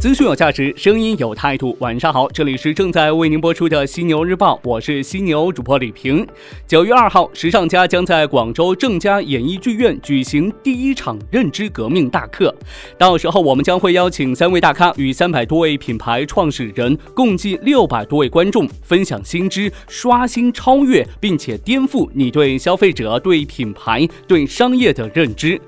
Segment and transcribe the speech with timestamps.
[0.00, 1.76] 资讯有价值，声音有态度。
[1.80, 6.24] 晚上好，这里是正在为您播出的犀牛日报，我是犀牛主播李平。
[6.68, 12.54] 九月二号，时尚家将在广州正佳演艺剧院举行第一场认知革命大课，
[12.96, 25.60] 到时候我们将会邀请三位大咖与三百多位品牌创始人，共计六百多位观众分享新知，刷新、超越，并且颠覆你对消费者、对品牌、对商业的认知。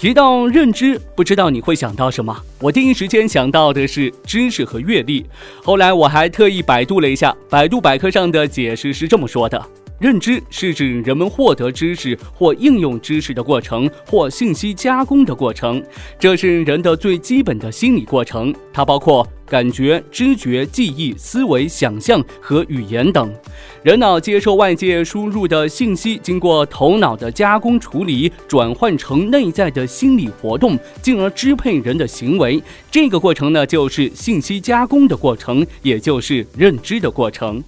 [0.00, 2.34] 提到认知，不知道你会想到什么？
[2.58, 5.26] 我第一时间想到的是知识和阅历。
[5.62, 9.62] 后来我还特意百度了一下，百度百科上的解释是这么说的：
[10.00, 15.80] 认知是指人们获得知识或应用知识的过程，或信息加工的过程。
[16.18, 19.24] 这是人的最基本的心理过程，它包括。
[19.50, 23.34] 感觉、知觉、记忆、思维、想象和语言等，
[23.82, 32.62] 人脑接受外界输入的信息，经过头脑的加工处理，转换成内在的心理活动，进而支配人的行为。
[32.92, 37.60] 这个过程呢，就是信息加工的过程，也就是认知的过程。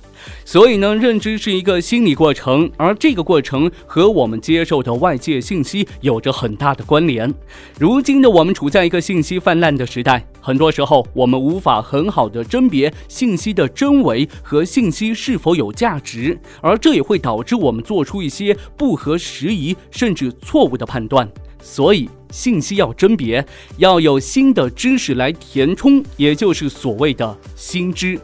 [0.44, 7.32] 所以呢，认知是一个心理过程，而这个过程和我们接受的外界信息有着很大的关联。
[7.78, 21.28] 如今的我们处在一个信息泛滥的时代，很多时候我们无法很好的甄别信息的真伪和信息是否有价值，而这也会导致我们做出一些不合时宜甚至错误的判断。
[21.64, 28.18] 所以，信息要甄别，要有新的知识来填充，也就是所谓的新知。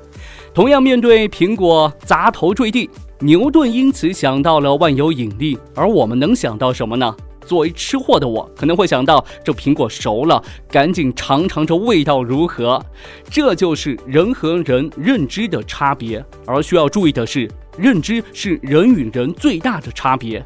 [0.58, 7.14] 同样面对苹果砸头坠地，牛顿因此想到了万有引力，而我们能想到什么呢？
[7.46, 12.84] 作为吃货的我，可能会想到这苹果熟了，赶紧尝尝这味道如何。
[13.30, 20.44] 这就是人和人认知的差别，而需要注意的是，认知是人与人最大的差别。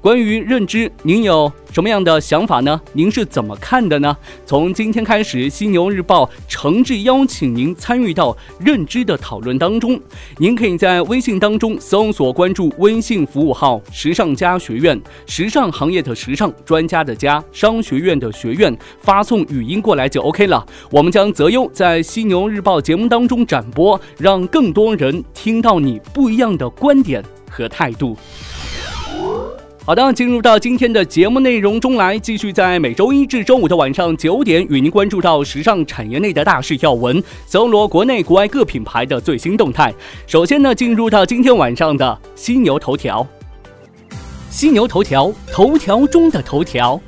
[0.00, 2.80] 关于认知，您有什么样的想法呢？
[2.92, 4.16] 您是怎么看的呢？
[4.44, 10.00] 从今天开始，犀牛日报诚挚邀请您参与到认知的讨论当中。
[10.38, 20.66] 您可以在微信当中搜索关注微信服务号“时尚家学院”，时尚行业的时尚，专家的家，商学院的学院，发送语音过来就 OK 了。
[20.90, 28.16] 我们将择优在犀牛日报节目当中展播，让更多人听到你不一样的观点和态度。
[29.84, 39.92] 好的，进入到今天的节目内容中来，继续在每周一至周五的晚上九点，与您关注到时尚产业内的大事要闻，搜罗国内国外各品牌的最新动态。
[40.24, 43.26] 首先呢，进入到今天晚上的犀牛头条，
[44.48, 47.00] 犀牛头条，头条中的头条。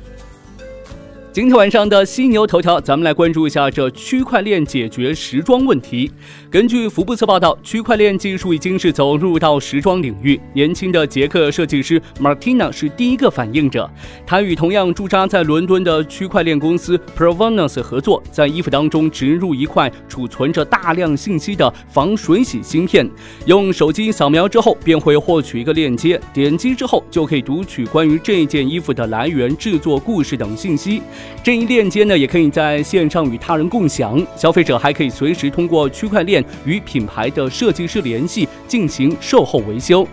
[1.35, 6.09] 今天晚上的犀牛头条，咱们来关注一下这区块链解决时装问题。
[6.49, 10.39] 根据福布斯报道，区块链技术已经是走入到时装领域。
[10.53, 13.91] 年轻的捷克设计师 Martina 是第一个反应者，
[14.25, 23.05] 他与同样驻扎在伦敦的区块链公司 Provenance 合作，在衣服当中植入一块储存着大量信息的防水洗芯片，
[23.45, 31.01] 用手机扫描之后便会获取一个链接，点击之后就可以读取关于这件衣服的来源、制作故事等信息。
[31.43, 34.25] 这一链接呢，也可以在线上与他人共享。
[34.35, 40.07] 消费者还可以随时通过区块链与品牌的设计师联系，进行售后维修。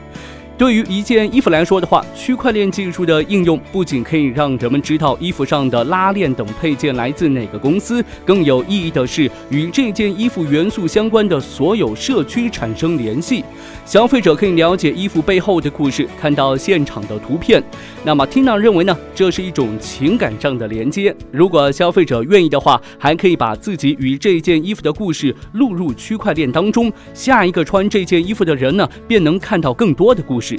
[0.58, 13.42] 对于一件衣服来说的话，区块链技术的应用不仅可以让人们知道衣服上的拉链等配件来自哪个公司，更有意义的是与这件衣服元素相关的所有社区产生联系。
[13.84, 17.60] 消费者可以了解衣服背后的故事，看到现场的图片。
[18.04, 21.14] 那么，Tina 认为呢，这是一种情感上的连接。
[21.32, 30.51] 如果消费者愿意的话，还可以把自己与这件衣服的故事录入区块链当中，下一个穿这件衣服的人呢，便能看到更多的故事。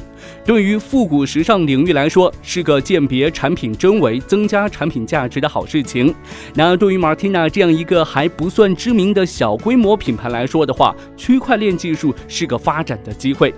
[0.45, 6.13] 对于复古时尚领域来说，是个鉴别产品真伪、增加产品价值的好事情。
[6.53, 13.53] 那对于 Martina 这样一个还不算知名的小规模品牌来说的话，区块链技术是个发展的机会。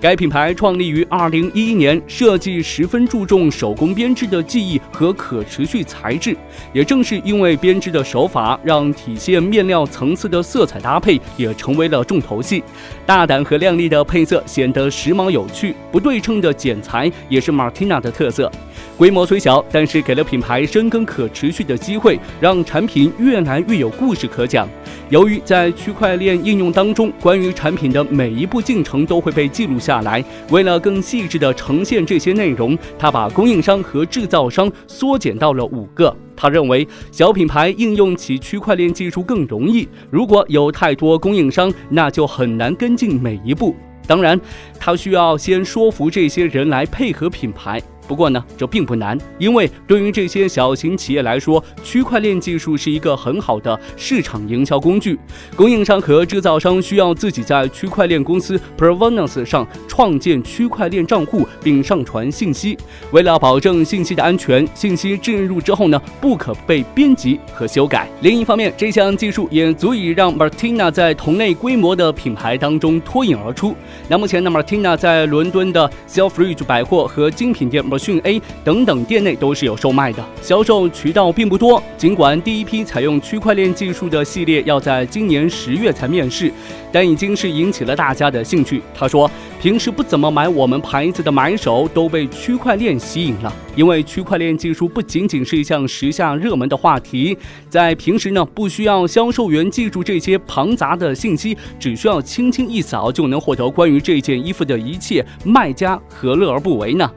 [0.00, 6.36] 该品牌创立于2011年，设计十分注重手工编织的技艺和可持续材质。
[6.72, 12.62] 也正是因为编织的手法，让体现面料层次的色彩搭配也成为了重头戏。
[13.04, 15.69] 大胆和亮丽的配色显得时髦有趣。
[15.90, 18.50] 不对称的剪裁也是 Martina 的特色。
[18.96, 24.68] 规模虽小，但是给了品牌深耕可持续的机会，让产品越来越有故事可讲。
[25.08, 36.14] 由于在区块链应用当中，关于产品的每一步进程都会被记录下来，为了更细致地呈现这些内容，他把供应商和制造商缩减到了五个。
[36.36, 39.86] 他认为，小品牌应用起区块链技术更容易。
[40.10, 43.74] 如果有太多供应商，那就很难跟进每一步。
[44.06, 44.40] 当然，
[44.78, 47.80] 他需要先说服这些人来配合品牌。
[48.10, 55.16] 不过呢，这并不难，因为对于这些小型企业来说，区块链技术是一个很好的市场营销工具。
[55.54, 62.76] 供应商和制造商需要自己在区块链公司 Provenance 上创建区块链账户，并上传信息。
[63.12, 68.08] 为了保证信息的安全，信息进入之后呢，不可被编辑和修改。
[68.22, 73.76] 另一方面，这项技术也足以让 Martina 在同类规模的品牌当中脱颖而出。
[74.08, 77.84] 那目前呢，Martina 在伦敦的 Selfridge 百货和精品店。
[78.00, 81.80] 讯 A 等等店内都是有售卖的，销售渠道并不多。
[81.98, 86.50] 尽管第一批采用区块链技术的系列要在今年十月才面世，
[86.90, 88.82] 但已经是引起了大家的兴趣。
[88.94, 89.30] 他说，
[89.60, 97.36] 平时不怎么买我们牌子的买手都被区块链吸引了，因为区块链技术不仅仅是一项时下热门的话题，
[97.68, 107.10] 在平时呢，不需要销售员记住这些庞杂的信息，只需要轻轻一扫就能获得关于这件衣服的一切，卖家何乐而不为呢？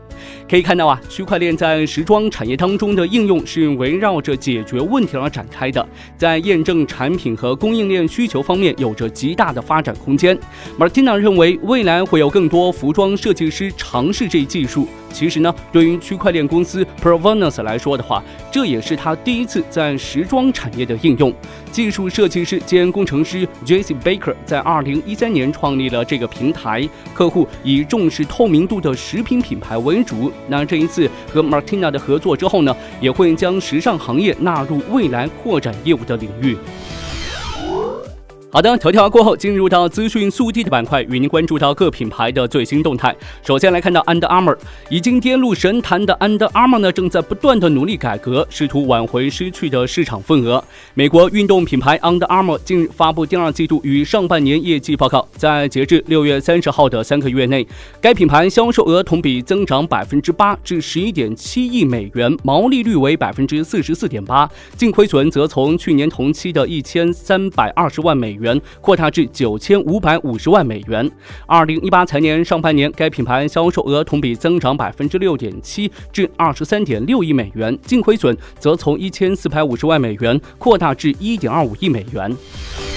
[0.50, 5.88] 可以看到啊，区块链在时装产业当中的应用是围绕着解决问题而展开的，
[6.18, 10.38] 在验证产品和供应链需求方面有着极大的发展空间。
[10.78, 14.88] Martina 认为，未来会有更多服装设计师尝试这一技术。
[15.14, 18.22] 其实呢，对于区块链公司 Provenance 来说的话，
[18.52, 21.32] 这也是他第一次在时装产业的应用。
[21.72, 30.32] 技术设计师兼工程师 Jesse Baker 在2013年创立了这个平台，客户以重视透明度的食品品牌为主。
[30.48, 36.58] 那这一次和 Martina 的合作之后呢，也会将时尚行业纳入未来扩展业务的领域。
[38.54, 43.16] 好的，头条过后，进入到资讯速递的板块，与您关注到各品牌的最新动态。
[43.42, 44.56] 首先来看到 Under Armour，
[44.92, 50.64] 已经跌入神坛的 Under Armour 呢，正在不断的努力改革，试图挽回失去的市场份额。
[50.94, 57.66] 美国运动品牌 Under Armour 近日发布第二季度与上半年业绩报告，在截至六月三十号的三个月内，
[58.00, 64.48] 该品牌销售额同比增长百分之八至十一点七亿美元，毛利率为百分之四十四点八，
[64.78, 68.43] 净亏损则从去年同期的一千三百二十万美元。
[68.44, 71.10] 元扩大至九千五百五十万美元。
[71.48, 82.93] 二零一八财年上半年，该品牌销售额同比增长百分之六点七，至二十三点六亿美元，净亏损则从一千四百五十万美元扩大至一点二五亿美元。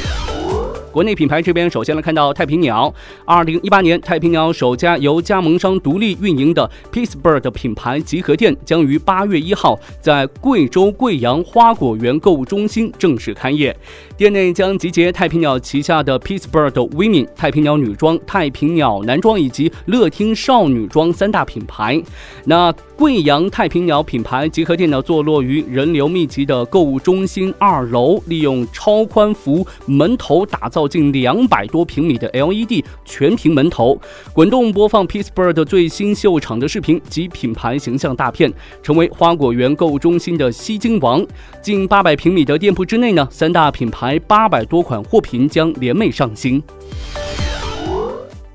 [0.97, 2.91] 国内品牌这边，首先来看到太平鸟。
[3.27, 13.77] 二零一八年，太平鸟首家由加盟商独立运营的 Peacebird 品牌集合店将于八月一号在贵州贵阳花果园购物中心正式开业。
[14.17, 22.03] 店内将集结太平鸟旗下的 Peacebird Women、太平鸟女装、太平鸟男装以及乐听少女装三大品牌。
[22.47, 34.01] 那贵阳太平鸟品牌集合店呢，坐落于人流密集的购物中心二楼，利用超宽幅门头打造近两百多平米的 LED 全屏门头，
[34.33, 38.53] 滚动播放 Peacebird 最新秀场的视频及品牌形象大片，
[38.83, 41.25] 成为花果园购物中心的吸睛王。
[41.63, 46.63] 近八百平米的店铺之内呢，三大品牌八百多款货品将联袂上新。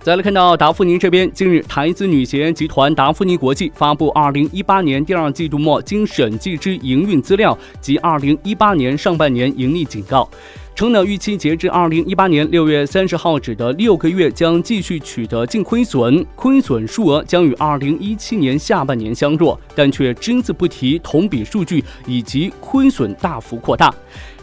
[0.04, 10.28] 再来看到达芙妮这边，近日台资女鞋集团达芙妮国际发布二零一八年第二季度末经审计之营运资料及二零一八年上半年盈利警告，
[10.74, 23.94] 称呢预期截至二零一八年六月三十号止的六个月将继续取得净亏损，亏损数额将与二零一七年下半年相若，但却只字不提同比数据以及亏损大幅扩大。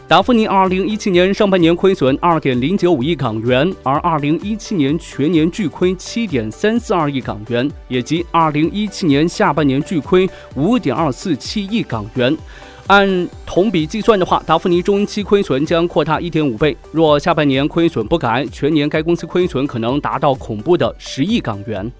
[0.09, 12.35] 达芙妮二零一七年上半年亏损二点零九五亿港元，而二零一七年全年巨亏七点三四二亿港元，以及二零一七年下半年巨亏五点二四七亿港元。
[12.87, 16.75] 按同比计算的话，达芙妮中期亏损将扩大一点五倍。
[16.91, 21.91] 若下半年亏损不改，全年该公司亏损可能达到恐怖的十亿港元。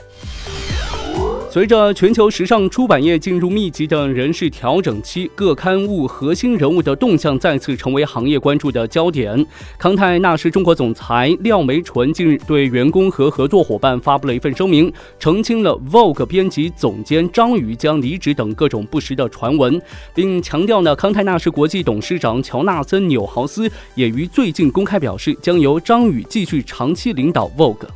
[1.51, 9.43] 随着全球时尚出版业进入密集的人事调整期，各刊物核心人物的动向再次成为行业关注的焦点。
[9.75, 19.81] 康泰纳仕中国总裁廖梅纯近日对员工和合作伙伴发布了一份声明，澄清了 Vogue 编辑总监张宇将离职等各种不实的传闻，
[20.13, 27.87] 并强调呢，康泰纳仕国际董事长乔纳森纽豪斯也于最近公开表示，将由张宇继续长期领导 Vogue。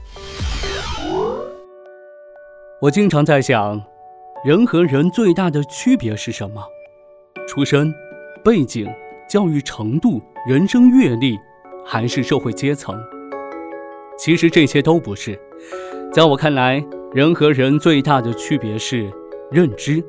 [2.83, 3.81] 我经常在想，
[4.43, 6.61] 人和人最大的区别是什么？
[7.47, 7.89] 出身、
[8.43, 8.85] 背景、
[9.25, 11.39] 教育程度、人生阅历，
[11.85, 13.01] 还是社会阶层？
[14.19, 15.39] 其实这些都不是。
[16.11, 19.09] 在我看来，人和人最大的区别是
[19.49, 20.03] 认知。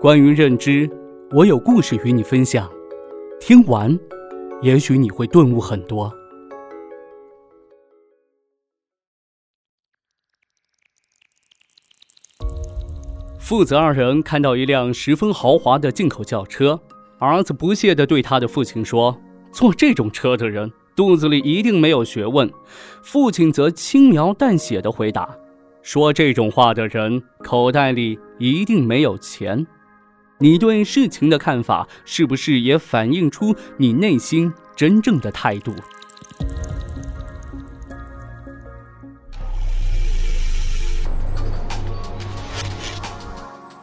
[0.00, 0.90] 关于认知，
[1.30, 2.68] 我有故事与你分享。
[3.38, 3.96] 听完，
[4.62, 6.12] 也许你会顿悟很多。
[13.52, 16.80] 父子二人看到一辆十分豪华的进口轿车，
[17.18, 19.20] 儿子不屑地对他的父亲说
[19.52, 22.50] ：“坐这种车的人肚子里一定没有学问。”
[23.04, 25.28] 父亲则轻描淡写地回答
[25.84, 29.66] ：“说这种话的人口袋里一定没有钱。”
[30.40, 35.74] 你对事情的看法是不是也反映出你内心真正的态度？